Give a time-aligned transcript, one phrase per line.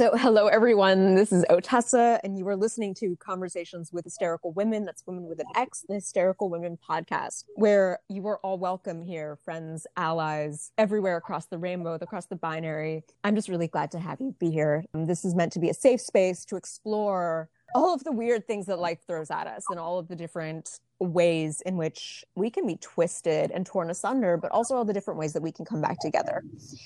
[0.00, 1.14] So, hello everyone.
[1.14, 4.86] This is Otessa, and you are listening to Conversations with Hysterical Women.
[4.86, 9.36] That's Women with an X, the Hysterical Women podcast, where you are all welcome here,
[9.44, 13.04] friends, allies, everywhere across the rainbow, across the binary.
[13.24, 14.86] I'm just really glad to have you be here.
[14.94, 18.46] Um, this is meant to be a safe space to explore all of the weird
[18.46, 22.50] things that life throws at us and all of the different ways in which we
[22.50, 25.64] can be twisted and torn asunder, but also all the different ways that we can
[25.64, 26.44] come back together.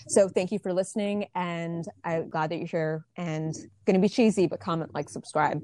[0.09, 3.05] So thank you for listening, and I'm glad that you're here.
[3.17, 3.55] And
[3.85, 5.61] going to be cheesy, but comment, like, subscribe.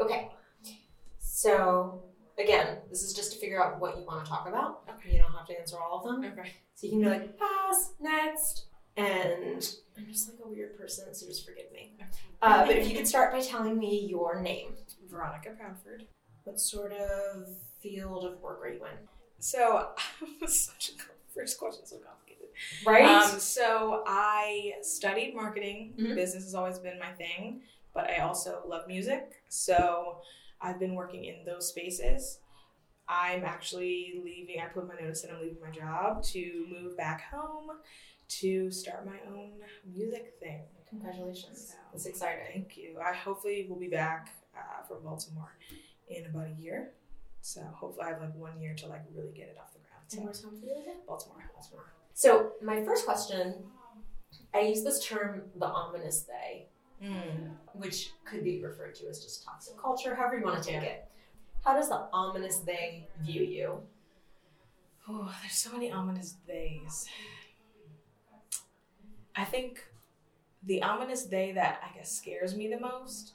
[0.00, 0.28] Okay.
[1.20, 2.02] So
[2.38, 4.82] again, this is just to figure out what you want to talk about.
[4.90, 5.16] Okay.
[5.16, 6.32] You don't have to answer all of them.
[6.32, 6.52] Okay.
[6.74, 8.66] So you can be like, pass, next.
[8.96, 11.92] And I'm just like a weird person, so just forgive me.
[12.42, 14.72] Uh, but if you could start by telling me your name.
[15.08, 16.06] Veronica Proudford.
[16.48, 17.46] What sort of
[17.82, 19.06] field of work are you in?
[19.38, 19.90] So,
[20.46, 22.48] such a first question, so complicated.
[22.86, 23.04] Right?
[23.04, 25.92] Um, so I studied marketing.
[25.98, 26.14] Mhm.
[26.14, 27.60] Business has always been my thing,
[27.92, 29.42] but I also love music.
[29.50, 30.22] So
[30.62, 32.38] I've been working in those spaces.
[33.06, 34.56] I'm actually leaving.
[34.62, 35.30] I put my notice in.
[35.30, 37.72] I'm leaving my job to move back home
[38.40, 39.52] to start my own
[39.84, 40.62] music thing.
[40.88, 41.68] Congratulations.
[41.68, 42.46] So, That's exciting.
[42.54, 42.98] Thank you.
[43.04, 45.52] I hopefully will be back uh, from Baltimore
[46.10, 46.90] in about a year.
[47.40, 50.02] So hopefully I have like one year to like really get it off the ground.
[50.10, 50.96] And So where's home for you again?
[51.06, 51.92] Baltimore, Baltimore.
[52.14, 53.54] So my first question,
[54.54, 56.66] I use this term, the ominous they,
[57.02, 57.52] Mm.
[57.74, 61.04] which could be referred to as just toxic culture, however you want to take it.
[61.64, 63.82] How does the ominous they view you?
[65.08, 67.06] Oh, there's so many ominous days.
[69.36, 69.84] I think
[70.64, 73.34] the ominous day that I guess scares me the most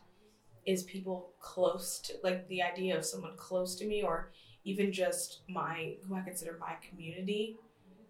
[0.66, 4.31] is people close to like the idea of someone close to me or
[4.64, 7.58] even just my who I consider my community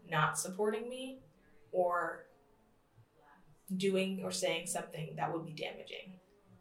[0.09, 1.20] not supporting me
[1.72, 2.26] or
[3.78, 6.20] doing or saying something that would be damaging.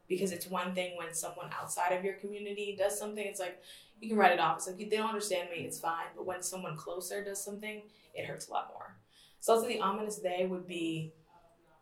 [0.09, 3.63] Because it's one thing when someone outside of your community does something, it's like
[4.01, 4.59] you can write it off.
[4.59, 6.07] It's like they don't understand me, it's fine.
[6.17, 7.83] But when someone closer does something,
[8.15, 8.97] it hurts a lot more.
[9.41, 11.13] So also the ominous they would be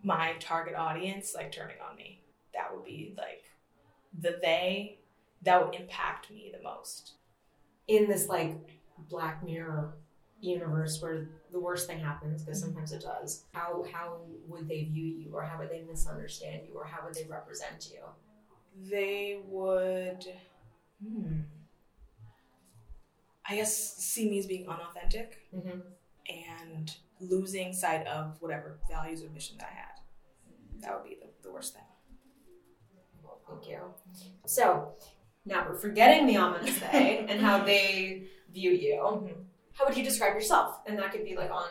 [0.02, 2.22] my target audience like turning on me.
[2.54, 3.49] That would be like
[4.20, 4.98] the they
[5.42, 7.14] that would impact me the most.
[7.88, 8.56] In this like
[9.08, 9.94] Black Mirror
[10.40, 15.06] universe where the worst thing happens, because sometimes it does, how how would they view
[15.06, 18.00] you, or how would they misunderstand you, or how would they represent you?
[18.90, 20.24] They would
[21.02, 21.40] hmm,
[23.48, 25.80] I guess see me as being unauthentic Mm-hmm.
[26.28, 30.00] and losing sight of whatever values or mission that I had.
[30.80, 31.82] That would be the, the worst thing.
[33.50, 33.78] Thank you.
[34.46, 34.94] So
[35.44, 39.30] now we're forgetting the ominous they and how they view you.
[39.72, 40.80] How would you describe yourself?
[40.86, 41.68] And that could be like on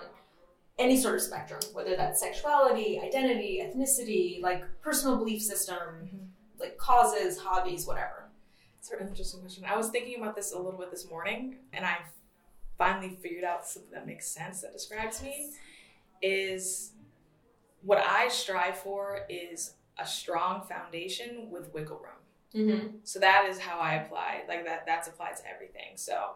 [0.77, 6.27] any sort of spectrum, whether that's sexuality, identity, ethnicity, like personal belief system, Mhm.
[6.59, 8.29] like causes, hobbies, whatever.
[8.79, 9.65] It's an interesting question.
[9.65, 11.97] I was thinking about this a little bit this morning, and I
[12.77, 15.51] finally figured out something that makes sense that describes me.
[16.21, 16.93] Is
[17.81, 22.13] what I strive for is a strong foundation with wiggle room.
[22.55, 22.87] Mm-hmm.
[23.03, 24.43] So that is how I apply.
[24.47, 24.85] Like that.
[24.85, 25.95] That's applied to everything.
[25.95, 26.31] So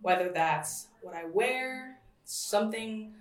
[0.00, 3.14] whether that's what I wear, something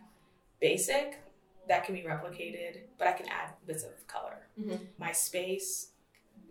[0.59, 1.19] basic
[1.67, 4.47] that can be replicated, but I can add bits of color.
[4.59, 4.88] Mhm.
[4.97, 5.91] My space,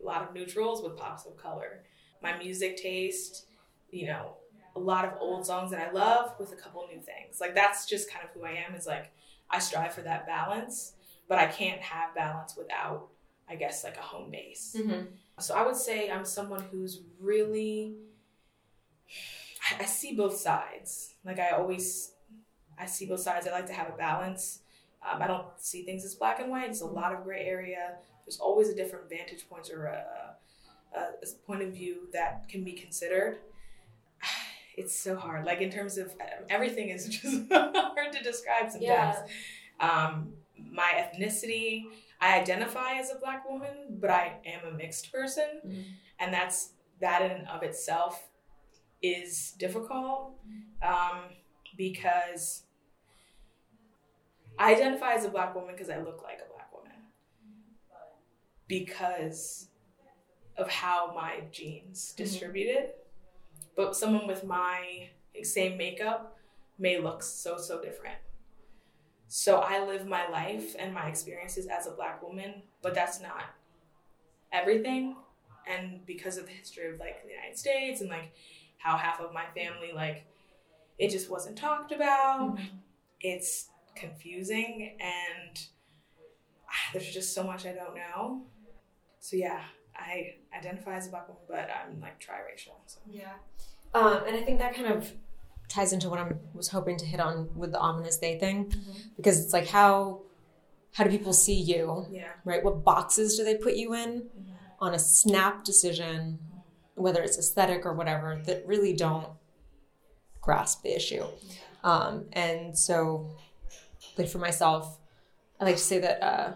[0.03, 1.85] a lot of neutrals with pops of color.
[2.21, 3.47] My music taste,
[3.91, 4.37] you know,
[4.75, 7.41] a lot of old songs that I love with a couple new things.
[7.41, 8.75] Like that's just kind of who I am.
[8.75, 9.13] Is like
[9.51, 10.95] I strive for that balance,
[11.29, 13.09] but I can't have balance without,
[13.49, 14.77] I guess, like a home base.
[14.79, 15.07] Mm-hmm.
[15.39, 17.97] So I would say I'm someone who's really
[19.71, 21.15] I, I see both sides.
[21.25, 22.13] Like I always
[22.79, 23.47] I see both sides.
[23.47, 24.61] I like to have a balance.
[25.03, 26.71] Um, I don't see things as black and white.
[26.71, 27.97] It's a lot of gray area.
[28.25, 30.37] There's always a different vantage point or a,
[30.97, 33.39] a, a point of view that can be considered.
[34.77, 35.45] It's so hard.
[35.47, 38.81] Like in terms of um, everything is just hard to describe sometimes.
[38.81, 39.23] Yeah.
[39.79, 41.85] Um, my ethnicity,
[42.21, 45.85] I identify as a black woman, but I am a mixed person, Mhm.
[46.19, 48.29] and that's that in and of itself
[49.03, 50.39] is difficult
[50.83, 51.25] um,
[51.77, 52.65] because
[54.59, 56.93] I identify as a black woman because I look like a black woman
[58.69, 59.69] because
[60.57, 62.95] of how my genes distributed.
[63.77, 65.11] But someone with my
[65.43, 66.39] same makeup
[66.79, 68.19] may look so so different.
[69.29, 73.45] So I live my life and my experiences as a black woman, but that's not
[74.53, 75.17] everything.
[75.67, 78.33] And because of the history of like the United States and like
[78.79, 80.27] how half of my family like
[80.99, 82.59] it just wasn't talked about,
[83.21, 85.67] it's confusing and
[86.93, 88.43] there's just so much I don't know.
[89.21, 89.63] So yeah,
[89.97, 92.75] I identify as a black woman, but I'm like triracial.
[92.87, 92.99] So.
[93.11, 93.33] Yeah.
[93.95, 95.11] Um, and I think that kind of
[95.69, 98.73] ties into what I was hoping to hit on with the ominous they thing,
[99.17, 100.23] because it's like how
[100.93, 102.29] how do people see you, Yeah.
[102.45, 102.63] right?
[102.63, 104.53] What boxes do they put you in Mm-hmm.
[104.81, 106.39] on a snap decision,
[106.95, 109.27] whether it's aesthetic or whatever, that really don't
[110.41, 111.25] grasp the issue.
[111.83, 113.31] Um, and so,
[114.17, 114.99] like for myself,
[115.61, 116.53] I like to say that uh,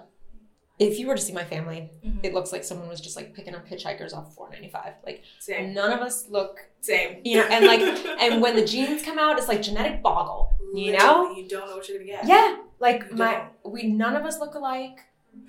[0.78, 2.20] if you were to see my family, Mhm.
[2.22, 4.94] it looks like someone was just like picking up hitchhikers off 495.
[5.04, 5.74] Like Same.
[5.74, 7.20] none of us look Same.
[7.24, 7.80] you know, and like,
[8.20, 11.32] and when the genes come out, it's like genetic boggle, you know?
[11.32, 12.26] You don't know what you're gonna get.
[12.26, 15.00] Yeah, like You my, we none of us look alike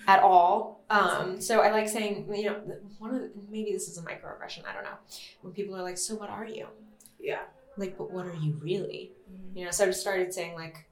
[0.07, 0.83] at all.
[0.89, 2.55] Um, so I like saying, you know,
[2.97, 4.65] one of the, maybe this is a microaggression.
[4.65, 4.97] I don't know.
[5.41, 6.67] When people are like, "So what are you?"
[7.19, 7.41] Yeah.
[7.77, 9.13] Like, but what are you really?
[9.31, 9.55] Mhm.
[9.55, 9.71] You know.
[9.71, 10.85] So I just started saying like,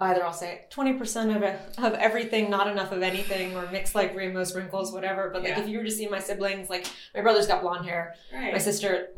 [0.00, 3.94] either I'll say twenty percent of it, of everything, not enough of anything, or mixed
[3.94, 5.30] like rainbow sprinkles, whatever.
[5.30, 5.60] But like, Yeah.
[5.62, 8.52] if you were to see my siblings, like my brother's got blonde hair, Right.
[8.52, 9.10] my sister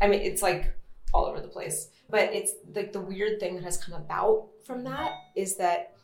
[0.00, 0.72] i mean it's like
[1.14, 4.82] all over the place but it's like the weird thing that has come about from
[4.82, 5.94] that is that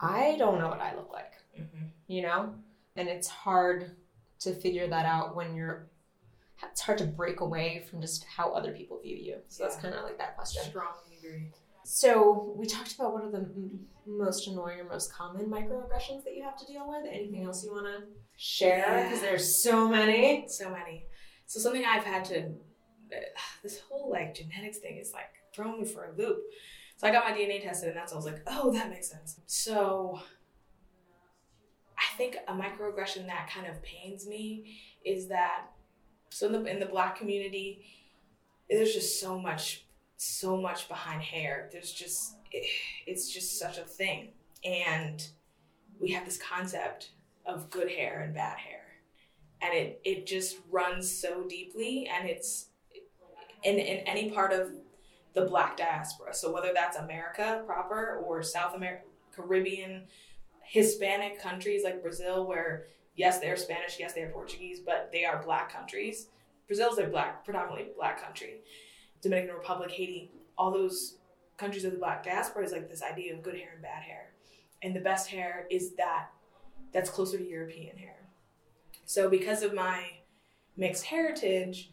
[0.00, 1.90] i don't know what i look like Mhm.
[2.06, 2.54] you know
[2.96, 3.94] and it's hard
[4.38, 5.90] to figure that out when you're
[6.62, 9.94] it's hard to break away from just how other people view you so that's kind
[9.94, 11.52] of like that question Strongly agree.
[11.90, 13.50] So we talked about what are the
[14.06, 17.72] most annoying or most common microaggressions that you have to deal with anything else you
[17.72, 18.04] want to
[18.36, 21.06] share because there's so many So many.
[21.46, 22.52] So something I've had to
[23.64, 26.38] this whole like genetics thing is like throwing me for a loop.
[26.96, 29.40] So I got my DNA tested and that's I was like, oh, that makes sense.
[29.46, 30.20] So
[31.98, 35.72] I think a microaggression that kind of pains me is that
[36.28, 37.84] so in the in the black community,
[38.68, 39.86] there's just so much
[40.20, 41.68] so much behind hair.
[41.72, 42.66] There's just it,
[43.06, 44.32] it's just such a thing.
[44.64, 45.26] And
[45.98, 47.10] we have this concept
[47.46, 48.80] of good hair and bad hair
[49.62, 52.66] and it it just runs so deeply and it's
[53.62, 54.70] in in any part of
[55.34, 59.02] the black diaspora so whether that's america proper or south america
[59.34, 60.02] caribbean
[60.62, 62.86] hispanic countries like brazil where
[63.16, 66.28] yes they're spanish yes they're portuguese but they are black countries
[66.66, 68.60] brazil's a black predominantly black country
[69.22, 71.16] dominican republic haiti all those
[71.56, 74.32] countries of the black diaspora is like this idea of good hair and bad hair
[74.82, 76.28] and the best hair is that
[76.92, 78.16] that's closer to european hair
[79.04, 80.04] so because of my
[80.76, 81.90] mixed heritage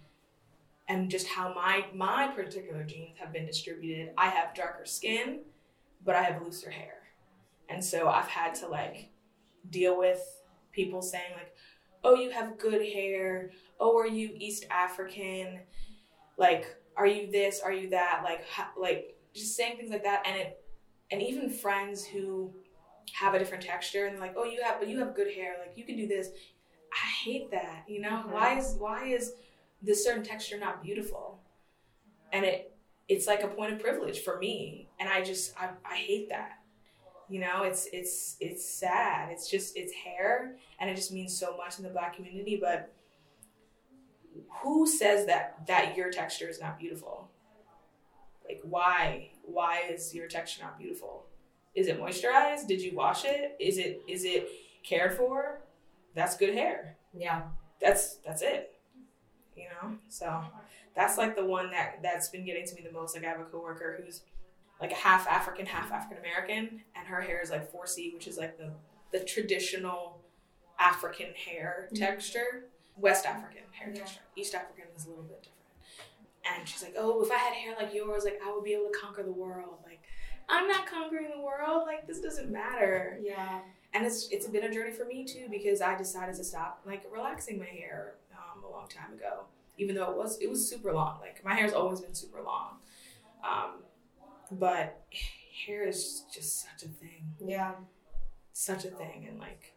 [0.87, 5.39] and just how my my particular genes have been distributed, I have darker skin,
[6.05, 6.93] but I have looser hair.
[7.69, 9.09] And so I've had to like
[9.69, 10.21] deal with
[10.71, 11.53] people saying like,
[12.03, 13.51] "Oh, you have good hair.
[13.79, 15.59] Oh, are you East African?
[16.37, 17.59] Like, are you this?
[17.61, 18.21] Are you that?
[18.23, 20.63] Like, ha- like just saying things like that." And it,
[21.11, 22.53] and even friends who
[23.13, 25.55] have a different texture and they're like, "Oh, you have, but you have good hair.
[25.59, 26.29] Like, you can do this."
[26.93, 27.83] I hate that.
[27.87, 28.31] You know, Mhm.
[28.31, 29.33] why is why is
[29.81, 31.39] this certain texture not beautiful?
[32.31, 32.73] And it
[33.07, 36.59] it's like a point of privilege for me, and I just I, I hate that.
[37.29, 39.31] You know, it's it's it's sad.
[39.31, 42.57] It's just it's hair, and it just means so much in the black community.
[42.61, 42.93] But
[44.61, 47.29] who says that that your texture is not beautiful?
[48.47, 51.25] Like why why is your texture not beautiful?
[51.75, 52.67] Is it moisturized?
[52.67, 53.55] Did you wash it?
[53.59, 54.47] Is it is it
[54.83, 55.61] cared for?
[56.15, 57.43] That's good hair yeah
[57.79, 58.73] that's that's it
[59.55, 60.43] you know so
[60.95, 63.39] that's like the one that that's been getting to me the most like i have
[63.39, 64.21] a coworker who's
[64.81, 68.37] like a half african half african american and her hair is like 4c which is
[68.37, 68.71] like the
[69.13, 70.21] the traditional
[70.79, 71.99] african hair Mhm.
[71.99, 72.65] texture
[72.97, 73.99] west african hair Yeah.
[74.01, 74.21] texture.
[74.35, 76.57] East african is a little bit different.
[76.59, 78.89] And she's like oh if i had hair like yours like i would be able
[78.91, 79.75] to conquer the world.
[79.85, 80.01] Like
[80.49, 81.83] i'm not conquering the world.
[81.85, 83.19] Like this doesn't matter.
[83.21, 83.59] Yeah.
[83.93, 87.03] And it's it's been a journey for me too because I decided to stop like
[87.11, 89.45] relaxing my hair um, a long time ago.
[89.77, 92.77] Even though it was it was super long, like my hair's always been super long,
[93.43, 93.83] um,
[94.51, 95.05] but
[95.65, 97.73] hair is just such a thing, yeah.
[98.53, 99.73] Such a thing, and like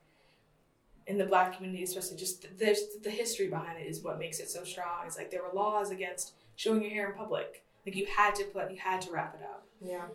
[1.10, 4.48] in the black community, especially, just there's the history behind it is what makes it
[4.48, 4.98] so strong.
[5.06, 8.44] It's like there were laws against showing your hair in public, like you had to
[8.44, 9.66] put you had to wrap it up.
[9.92, 10.06] yeah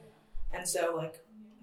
[0.54, 1.16] And so, like,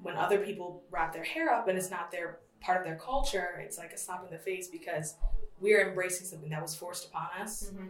[0.02, 3.48] when other people wrap their hair up and it's not their part of their culture,
[3.64, 5.14] it's like a slap in the face because
[5.60, 7.88] we're embracing something that was forced upon us, Mhm.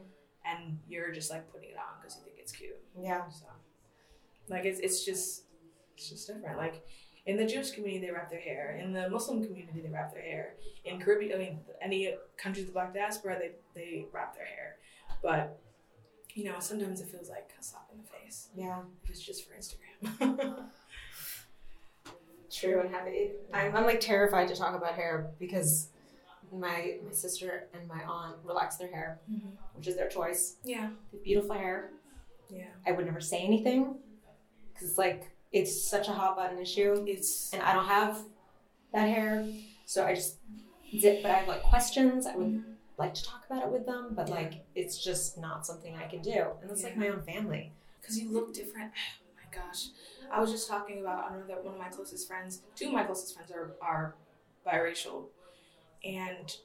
[0.50, 2.80] and you're just like putting it on because you think it's cute.
[3.00, 3.46] yeah So,
[4.48, 5.44] like, it's it's just
[5.96, 6.56] it's just different.
[6.56, 6.76] Like,
[7.26, 8.80] in the Jewish community, they wrap their hair.
[8.82, 10.54] In the Muslim community, they wrap their hair.
[10.84, 14.76] In Caribbean, I mean, any countries of the Black diaspora, they they wrap their hair.
[15.22, 15.58] But
[16.34, 19.46] you know, sometimes it feels like a slap in the face yeah if it's just
[19.46, 20.64] for Instagram.
[22.50, 23.30] true and heavy.
[23.52, 25.88] I'm, I'm like terrified to talk about hair because
[26.52, 29.48] my my sister and my aunt relax their hair, Mm-hmm.
[29.74, 30.56] which is their choice.
[30.64, 30.90] Yeah.
[31.24, 31.90] Beautiful hair.
[32.50, 32.66] Yeah.
[32.86, 33.94] I would never say anything
[34.72, 38.18] because it's like it's such a hot button issue, It's and I don't have
[38.92, 39.46] that hair,
[39.86, 40.36] so I just
[40.98, 41.22] zip.
[41.22, 42.26] But I have like questions.
[42.26, 42.64] I would
[42.98, 44.34] like to talk about it with them, but Yeah.
[44.34, 47.72] like it's just not something I can do, and it's like my own family.
[48.00, 48.92] because you look different.
[49.54, 49.88] Oh my gosh.
[50.32, 52.62] I was just talking about another one of my closest friends.
[52.74, 54.14] Two of my closest friends are, are
[54.66, 55.26] biracial.
[56.04, 56.56] And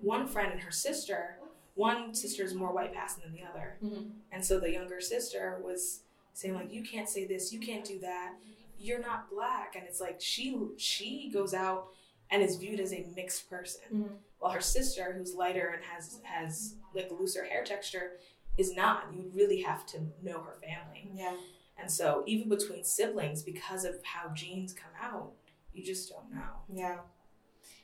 [0.00, 1.38] one friend and her sister,
[1.74, 3.78] one sister is more white passing than the other.
[3.82, 4.10] Mhm.
[4.32, 7.98] And so the younger sister was saying like, "You can't say this, you can't do
[8.00, 8.34] that.
[8.78, 11.88] You're not black." And it's like she she goes out
[12.30, 14.16] and is viewed as a mixed person, Mhm.
[14.38, 18.18] while her sister, who's lighter and has has like looser hair texture,
[18.56, 19.12] is not.
[19.14, 21.10] You really have to know her family.
[21.14, 21.36] Yeah.
[21.78, 25.32] And so even between siblings, because of how genes come out,
[25.72, 26.62] you just don't know.
[26.72, 27.00] Yeah.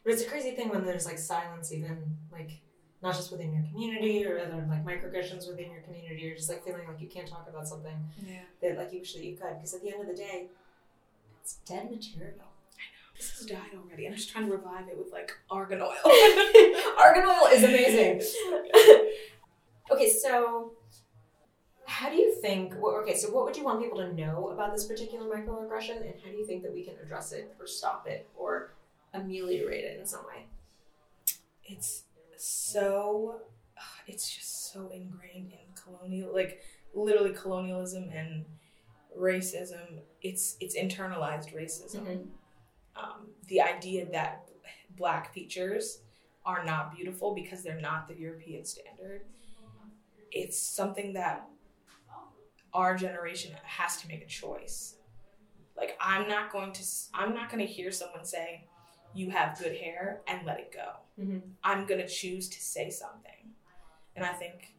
[0.05, 2.61] But it's a crazy thing when there's like silence, even like
[3.03, 6.65] not just within your community or other like microaggressions within your community, or just like
[6.65, 8.41] feeling like you can't talk about something Yeah.
[8.63, 9.55] that like you wish that you could.
[9.57, 10.47] Because at the end of the day,
[11.41, 12.35] it's dead material.
[12.75, 14.07] I know this has died already.
[14.07, 15.93] I'm just trying to revive it with like argan oil.
[16.99, 18.21] Argan oil is amazing.
[19.93, 20.73] okay, so
[21.87, 22.75] how do you think?
[22.75, 26.31] Okay, so what would you want people to know about this particular microaggression, and how
[26.31, 28.73] do you think that we can address it or stop it or
[29.15, 30.47] ameliorate it in some way?
[31.71, 32.05] it's
[32.39, 33.41] so
[34.07, 36.63] it's just so ingrained in colonial like
[36.95, 38.45] literally colonialism and
[39.19, 40.01] racism.
[40.23, 42.03] It's it's internalized racism.
[42.07, 42.29] Mhm.
[42.97, 44.49] um, the idea that
[44.97, 46.01] black features
[46.45, 49.23] are not beautiful because they're not the european standard.
[50.33, 51.49] It's something that
[52.75, 54.97] our generation has to make a choice.
[55.77, 56.83] Like i'm not going to
[57.15, 58.67] i'm not going to hear someone say
[59.15, 60.89] you have good hair and let it go
[61.19, 61.43] Mhm.
[61.65, 63.55] i'm going to choose to say something
[64.15, 64.75] and i think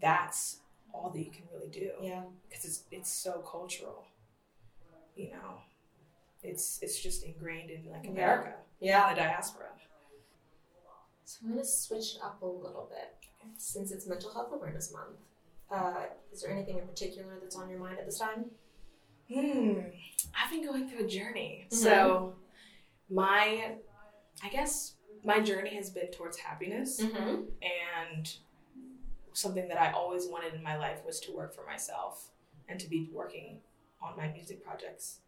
[0.00, 0.60] that's
[0.92, 2.22] all that you can really do Yeah.
[2.48, 4.06] because it's it's so cultural
[5.16, 5.60] you know
[6.42, 9.12] it's it's just ingrained in like america Yeah.
[9.12, 9.66] the diaspora
[11.24, 13.14] So I'm gonna switch it up a little bit
[13.56, 15.16] since it's Mental Health Awareness Month.
[15.70, 18.50] Uh, is there anything in particular that's on your mind at this time?
[19.32, 19.78] Hmm.
[20.34, 21.66] I've been going through a journey.
[21.70, 21.74] Mhm.
[21.74, 22.34] So
[23.08, 23.76] my
[24.42, 27.42] I guess my journey has been towards happiness Mm-hmm.
[28.12, 28.32] and
[29.32, 32.30] something that I always wanted in my life was to work for myself
[32.68, 33.58] and to be working
[34.02, 35.20] on my music projects.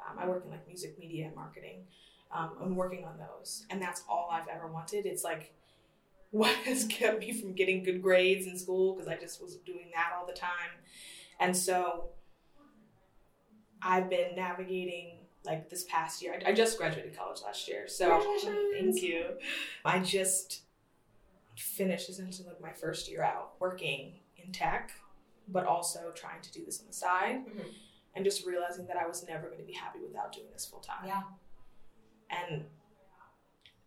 [0.00, 1.84] Um, I work in like music media and marketing.
[2.32, 5.04] Um, I'm working on those, and that's all I've ever wanted.
[5.04, 5.52] It's like
[6.30, 9.90] what has kept me from getting good grades in school because I just was doing
[9.94, 10.70] that all the time,
[11.40, 12.10] and so
[13.82, 16.38] I've been navigating like this past year.
[16.44, 18.20] I, I just graduated college last year, so
[18.72, 19.24] thank you.
[19.84, 20.62] I just
[21.56, 24.92] finished essentially like my first year out working in tech,
[25.48, 27.64] but also trying to do this on the side, Mhm.
[28.14, 30.80] and just realizing that I was never going to be happy without doing this full
[30.80, 31.06] time.
[31.06, 31.22] Yeah.
[32.32, 32.64] and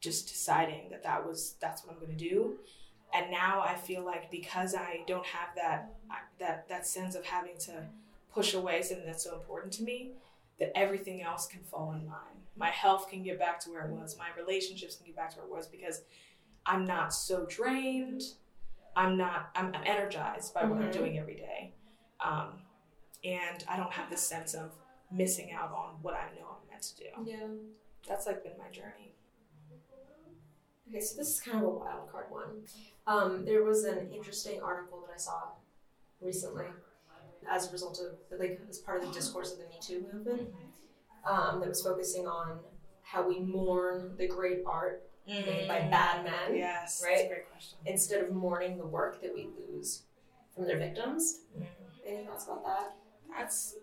[0.02, 2.58] just deciding that that was that's what I'm going to do.
[3.14, 5.94] And now I feel like because I don't have that
[6.40, 7.86] that that sense of having to
[8.34, 10.12] push away something that's so important to me,
[10.64, 12.38] that everything else can fall in line.
[12.56, 14.18] My health can get back to where it was.
[14.18, 16.02] My relationships can get back to where it was because
[16.66, 18.22] I'm not so drained.
[18.96, 19.50] I'm not.
[19.56, 20.94] I'm, I'm energized by what I'm Mhm.
[20.94, 21.74] doing every day,
[22.24, 22.62] um,
[23.24, 24.72] and I don't have this sense of
[25.12, 27.10] missing out on what I know I'm meant to do.
[27.26, 27.48] Yeah.
[28.08, 29.16] That's like been my journey.
[30.90, 32.64] Okay, so this is kind of a wild card one.
[33.08, 35.54] Um, there was an interesting article that I saw
[36.22, 36.66] recently
[37.50, 40.50] as a result of, like, as part of the discourse of the Me Too movement
[41.30, 42.60] um, that was focusing on
[43.02, 47.16] how we mourn the great art made by bad men Yes, right?
[47.16, 47.78] That's a great question.
[47.86, 50.04] instead of mourning the work that we lose
[50.56, 51.42] from their victims.
[51.58, 51.66] Mm.
[52.06, 52.96] Any thoughts about that?
[53.38, 53.76] That's.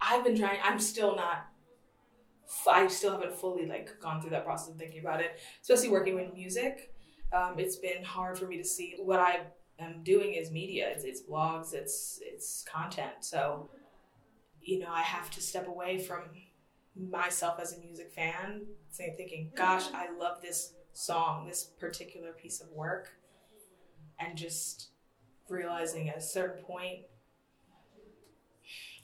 [0.00, 0.58] I've been trying.
[0.64, 1.46] I'm still not.
[2.68, 5.38] I still haven't fully like gone through that process of thinking about it.
[5.62, 6.92] Especially working with music,
[7.32, 9.40] um, it's been hard for me to see what I
[9.80, 10.88] am doing is media.
[10.90, 11.74] It's, it's blogs.
[11.74, 13.12] It's it's content.
[13.20, 13.70] So,
[14.60, 16.22] you know, I have to step away from
[16.96, 22.60] myself as a music fan, saying thinking, "Gosh, I love this song, this particular piece
[22.60, 23.10] of work,"
[24.18, 24.88] and just
[25.48, 27.06] realizing at a certain point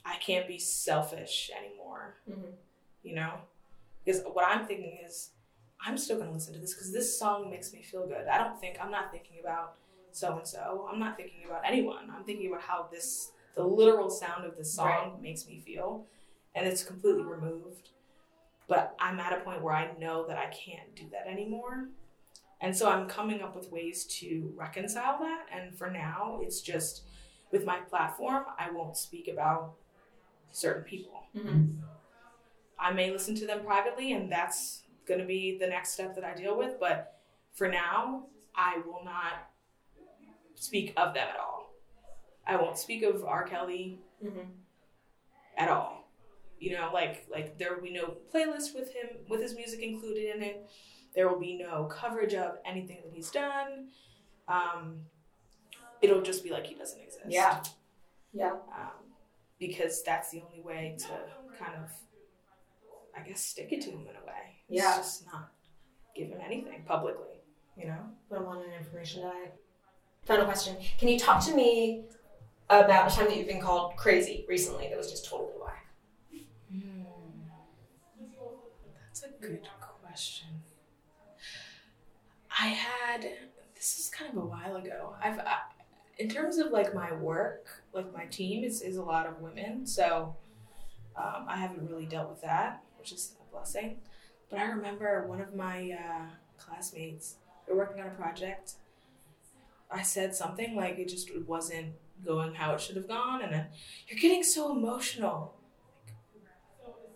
[0.05, 2.17] I can't be selfish anymore.
[2.29, 2.53] Mhm.
[3.03, 3.41] You know,
[4.03, 5.31] because what I'm thinking is,
[5.81, 8.27] I'm still gonna listen to this because this song makes me feel good.
[8.27, 9.77] I don't think I'm not thinking about
[10.17, 10.89] so and so.
[10.91, 12.09] I'm not thinking about anyone.
[12.15, 16.05] I'm thinking about how this, the literal sound of this song, makes me feel,
[16.55, 17.89] and it's completely removed.
[18.67, 21.87] But I'm at a point where I know that I can't do that anymore.
[22.59, 25.45] And so I'm coming up with ways to reconcile that.
[25.53, 27.03] And for now, it's just
[27.51, 29.75] with my platform, I won't speak about
[30.51, 31.23] certain people.
[31.35, 31.79] Mm-hmm.
[32.79, 36.23] I may listen to them privately, and that's going to be the next step that
[36.23, 36.79] I deal with.
[36.79, 37.19] But
[37.53, 39.49] for now, I will not
[40.59, 41.73] speak of them at all.
[42.45, 43.43] I won't speak of R.
[43.47, 44.49] Kelly Mm-hmm.
[45.57, 46.09] at all.
[46.59, 50.35] You know, like like there will be no playlist with him with his music included
[50.35, 50.67] in it.
[51.13, 53.89] There will be no coverage of anything that he's done.
[54.47, 55.01] Um,
[56.01, 57.25] it'll just be like he doesn't exist.
[57.27, 57.61] Yeah.
[58.33, 58.53] Yeah.
[58.75, 59.13] Um,
[59.59, 61.07] because that's the only way to
[61.63, 61.91] kind of,
[63.15, 64.61] I guess, stick it to him in a way.
[64.69, 64.97] It's Yeah.
[64.97, 65.51] just not
[66.15, 67.41] give him anything publicly.
[67.77, 67.99] You know.
[68.29, 69.53] Put them on an information diet.
[70.27, 70.75] Final question.
[70.99, 72.03] Can you talk to me
[72.69, 75.85] about a time that you've been called crazy recently that was just totally whack?
[79.05, 79.67] That's a good
[80.03, 80.47] question.
[82.59, 83.21] I had
[83.75, 85.15] this is kind of a while ago.
[85.23, 85.59] I've I,
[86.17, 89.85] in terms of like my work, like my team is is a lot of women,
[89.85, 90.35] so
[91.15, 93.99] um, I haven't really dealt with that, which is a blessing.
[94.49, 96.25] But I remember one of my uh,
[96.57, 97.35] classmates.
[97.65, 98.73] We were working on a project.
[99.89, 101.93] I said something like it just wasn't
[102.25, 103.67] going how it should have gone, and then
[104.07, 105.53] you're getting so emotional.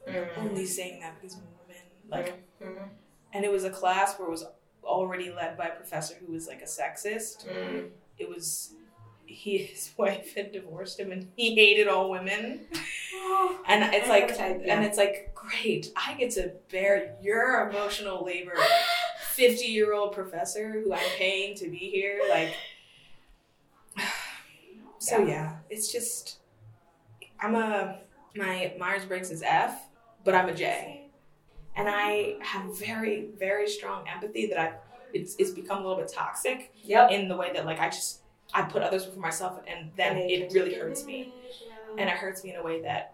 [0.06, 2.90] Like You're only saying that because woman, like Mhm.
[3.34, 4.46] and it was a class where it was
[4.84, 7.48] already led by a professor who was like a sexist.
[7.48, 7.92] Mm.
[8.18, 8.74] It was
[9.26, 12.68] he his wife had divorced him and he hated all women.
[13.68, 18.54] And it's like and it's like great, I get to bear your emotional labor.
[19.32, 22.54] 50 year old professor who I'm paying to be here like
[25.00, 25.28] so Yeah.
[25.28, 26.40] yeah, it's just
[27.40, 28.00] I'm a
[28.36, 29.82] my Myers Briggs is F,
[30.24, 31.08] but I'm a J
[31.76, 34.74] and I have very, very strong empathy that I
[35.14, 37.12] it's it's become a little bit toxic Yep.
[37.12, 38.22] in the way that like I just
[38.54, 41.34] I put others before myself and then it really hurts me.
[41.98, 43.14] And it hurts me in a way that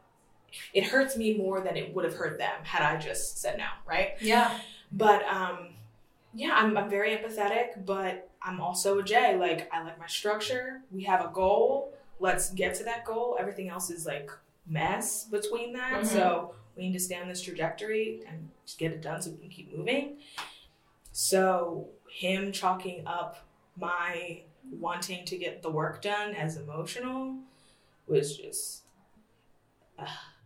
[0.74, 3.66] it hurts me more than it would have hurt them had I just said no,
[3.88, 4.14] right?
[4.22, 4.60] Yeah.
[4.92, 5.70] But um
[6.38, 9.36] yeah, I'm I'm very empathetic, but I'm also a J.
[9.38, 10.82] Like I like my structure.
[10.92, 11.94] We have a goal.
[12.20, 13.36] Let's get to that goal.
[13.40, 14.30] Everything else is like
[14.68, 16.04] mess between that.
[16.04, 16.06] Mhm.
[16.06, 19.38] So we need to stay on this trajectory and just get it done so we
[19.38, 20.18] can keep moving.
[21.12, 23.46] So him chalking up
[23.76, 27.38] my wanting to get the work done as emotional
[28.08, 28.84] was just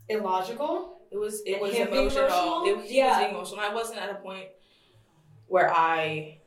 [0.10, 1.00] Illogical.
[1.12, 2.26] it was it was him emotional.
[2.66, 2.66] emotional?
[2.82, 3.20] It, he Yeah.
[3.20, 3.60] being emotional.
[3.62, 4.48] I wasn't at a point
[5.52, 6.38] where I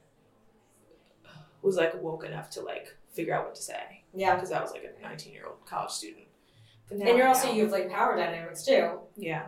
[1.62, 4.34] was like woke enough to like figure out what to say Yeah.
[4.34, 6.24] because I was like a 19 year old college student.
[6.88, 7.54] But now And you're also know.
[7.54, 8.98] you have like power dynamics too.
[9.16, 9.46] yeah.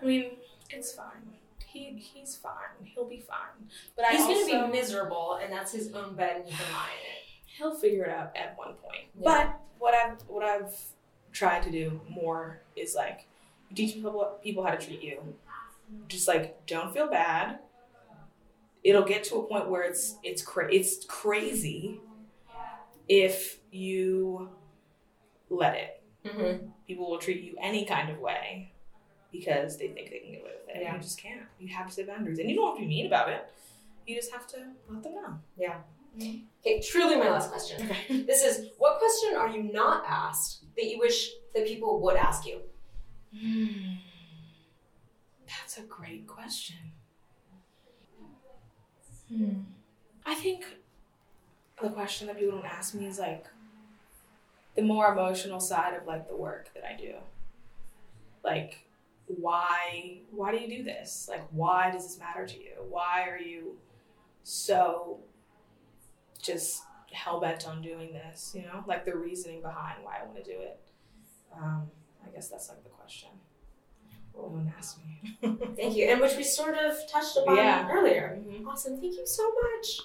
[0.00, 0.32] I mean,
[0.70, 1.22] it's fine.
[1.66, 2.52] He he's fine.
[2.84, 3.68] He'll be fine.
[3.96, 6.90] But I He's gonna be miserable, and that's his own bed, and he can lie
[7.00, 7.24] in it.
[7.46, 9.04] he'll figure it out at one point.
[9.18, 9.24] Yeah.
[9.24, 10.74] But what I've what I've
[11.32, 13.26] tried to do more is like
[13.74, 15.34] teach people people how to treat you.
[16.08, 17.58] Just like don't feel bad.
[18.84, 22.00] It'll get to a point where it's it's cra- it's crazy
[23.08, 24.50] if you
[25.50, 26.02] let it.
[26.26, 26.66] Mm-hmm.
[26.86, 28.72] People will treat you any kind of way
[29.30, 30.82] because they think they can get away with it.
[30.82, 30.94] Yeah.
[30.94, 31.42] You just can't.
[31.58, 33.50] You have to set boundaries, and you don't have to be mean about it.
[34.06, 35.38] You just have to let them know.
[35.56, 35.76] Yeah.
[36.60, 37.88] Okay, truly my last question.
[37.88, 38.22] Okay.
[38.26, 42.46] This is what question are you not asked that you wish that people would ask
[42.46, 42.60] you?
[43.34, 43.94] Hmm.
[45.46, 46.76] That's a great question.
[49.28, 49.60] Hmm.
[50.24, 50.64] I think
[51.80, 53.46] the question that people don't ask me is like
[54.76, 57.14] the more emotional side of like the work that I do.
[58.44, 58.86] Like
[59.26, 61.26] why why do you do this?
[61.30, 62.74] Like why does this matter to you?
[62.88, 63.76] Why are you
[64.44, 65.20] so
[66.40, 66.82] just
[67.12, 68.82] hell bent on doing this, you know?
[68.86, 70.80] Like the reasoning behind why I want to do it.
[71.54, 71.90] Um,
[72.26, 73.28] I guess that's like the question.
[74.78, 75.38] Asked me.
[75.76, 76.06] Thank you.
[76.06, 77.88] And which we sort of touched upon Yeah.
[77.90, 78.38] earlier.
[78.42, 78.66] Mhm.
[78.66, 79.00] Awesome.
[79.00, 80.00] Thank you so much.